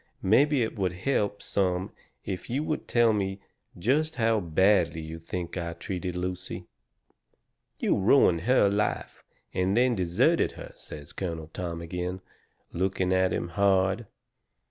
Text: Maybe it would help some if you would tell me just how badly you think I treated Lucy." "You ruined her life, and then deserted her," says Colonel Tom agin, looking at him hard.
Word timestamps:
Maybe 0.23 0.63
it 0.63 0.75
would 0.79 0.93
help 0.93 1.43
some 1.43 1.91
if 2.25 2.49
you 2.49 2.63
would 2.63 2.87
tell 2.87 3.13
me 3.13 3.39
just 3.77 4.15
how 4.15 4.39
badly 4.39 4.99
you 5.01 5.19
think 5.19 5.57
I 5.59 5.73
treated 5.73 6.15
Lucy." 6.15 6.65
"You 7.77 7.95
ruined 7.95 8.41
her 8.41 8.67
life, 8.67 9.21
and 9.53 9.77
then 9.77 9.93
deserted 9.93 10.53
her," 10.53 10.71
says 10.73 11.13
Colonel 11.13 11.51
Tom 11.53 11.83
agin, 11.83 12.21
looking 12.73 13.13
at 13.13 13.31
him 13.31 13.49
hard. 13.49 14.07